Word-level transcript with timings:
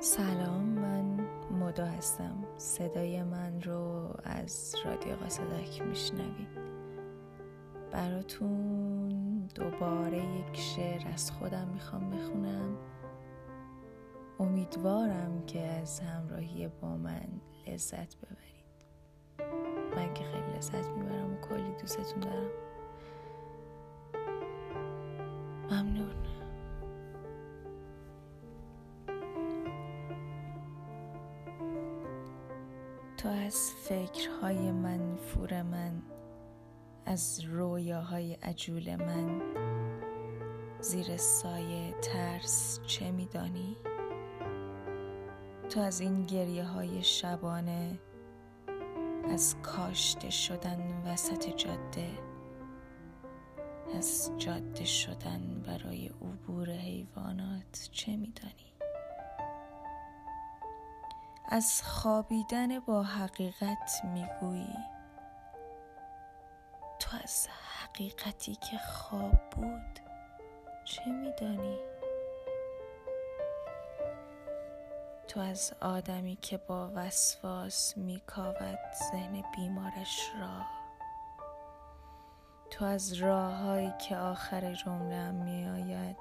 سلام 0.00 0.64
من 0.64 1.20
مدا 1.50 1.84
هستم. 1.86 2.44
صدای 2.56 3.22
من 3.22 3.62
رو 3.62 4.10
از 4.24 4.74
رادیو 4.84 5.16
قصدک 5.16 5.82
میشنوید. 5.82 6.48
براتون 7.92 9.08
دوباره 9.54 10.18
یک 10.18 10.56
شعر 10.56 11.08
از 11.12 11.30
خودم 11.30 11.68
می‌خوام 11.68 12.10
بخونم. 12.10 12.76
امیدوارم 14.40 15.42
که 15.46 15.60
از 15.60 16.00
همراهی 16.00 16.68
با 16.68 16.96
من 16.96 17.28
لذت 17.66 18.16
ببرید. 18.16 18.68
من 19.96 20.14
که 20.14 20.24
خیلی 20.24 20.56
لذت 20.56 20.88
می‌برم 20.88 21.32
و 21.32 21.36
کلی 21.36 21.72
دوستتون 21.80 22.20
دارم. 22.20 22.50
ممنون. 25.70 26.37
تو 33.18 33.28
از 33.28 33.72
فکرهای 33.72 34.72
منفور 34.72 35.62
من 35.62 36.02
از 37.06 37.44
رویاهای 37.44 38.34
عجول 38.34 38.96
من 38.96 39.42
زیر 40.80 41.16
سایه 41.16 41.94
ترس 42.02 42.80
چه 42.86 43.10
میدانی؟ 43.10 43.76
تو 45.70 45.80
از 45.80 46.00
این 46.00 46.26
گریه 46.26 46.64
های 46.64 47.02
شبانه 47.02 47.98
از 49.28 49.56
کاشته 49.62 50.30
شدن 50.30 51.02
وسط 51.06 51.56
جاده 51.56 52.10
از 53.96 54.32
جاده 54.38 54.84
شدن 54.84 55.62
برای 55.66 56.08
عبور 56.08 56.70
حیوانات 56.70 57.88
چه 57.92 58.16
میدانی؟ 58.16 58.57
از 61.50 61.82
خوابیدن 61.82 62.80
با 62.80 63.02
حقیقت 63.02 64.00
می‌گویی. 64.04 64.76
تو 66.98 67.16
از 67.24 67.48
حقیقتی 67.48 68.54
که 68.54 68.78
خواب 68.78 69.50
بود 69.50 70.00
چه 70.84 71.06
میدانی؟ 71.06 71.78
تو 75.28 75.40
از 75.40 75.74
آدمی 75.80 76.36
که 76.36 76.58
با 76.58 76.90
وسواس 76.94 77.96
میکاود 77.96 78.78
ذهن 79.10 79.42
بیمارش 79.56 80.30
را. 80.40 80.62
تو 82.70 82.84
از 82.84 83.12
راههایی 83.12 83.92
که 83.98 84.16
آخر 84.16 84.74
جمله 84.74 85.30
میآید. 85.30 86.16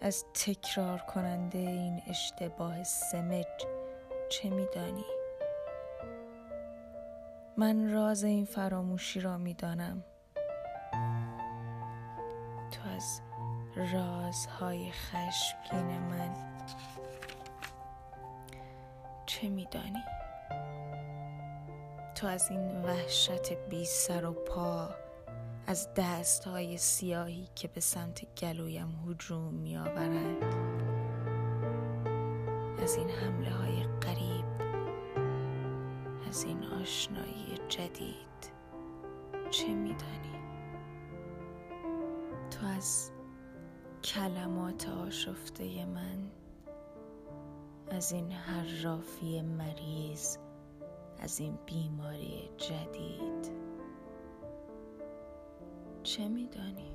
از 0.00 0.24
تکرار 0.34 0.98
کننده 0.98 1.58
این 1.58 2.02
اشتباه 2.06 2.84
سمج. 2.84 3.73
چه 4.28 4.50
میدانی؟ 4.50 5.04
من 7.56 7.92
راز 7.92 8.24
این 8.24 8.44
فراموشی 8.44 9.20
را 9.20 9.38
می‌دانم 9.38 10.04
تو 12.70 12.88
از 12.96 13.20
رازهای 13.76 14.90
خشمگین 14.92 15.98
من 15.98 16.34
چه 19.26 19.48
میدانی؟ 19.48 20.04
تو 22.14 22.26
از 22.26 22.50
این 22.50 22.82
وحشت 22.82 23.52
بی 23.52 23.84
سر 23.84 24.24
و 24.24 24.32
پا 24.32 24.90
از 25.66 25.88
دست 25.96 26.44
های 26.44 26.78
سیاهی 26.78 27.48
که 27.54 27.68
به 27.68 27.80
سمت 27.80 28.34
گلویم 28.34 29.04
هجوم 29.08 29.54
می 29.54 29.76
آورند 29.76 30.44
از 32.82 32.96
این 32.96 33.10
حمله 33.10 33.50
های 33.50 33.83
از 36.34 36.44
این 36.44 36.64
آشنایی 36.64 37.58
جدید 37.68 38.52
چه 39.50 39.74
میدانی؟ 39.74 40.38
تو 42.50 42.66
از 42.66 43.10
کلمات 44.04 44.88
آشفته 44.88 45.86
من 45.86 46.30
از 47.90 48.12
این 48.12 48.32
حرافی 48.32 49.42
مریض 49.42 50.36
از 51.18 51.40
این 51.40 51.58
بیماری 51.66 52.50
جدید 52.58 53.52
چه 56.02 56.28
میدانی؟ 56.28 56.92